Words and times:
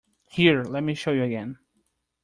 Here, 0.31 0.63
let 0.63 0.81
me 0.81 0.95
show 0.95 1.11
you 1.11 1.21
again. 1.21 1.59